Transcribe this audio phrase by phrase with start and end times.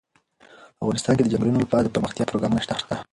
[0.81, 2.95] افغانستان کې د چنګلونه لپاره دپرمختیا پروګرامونه شته.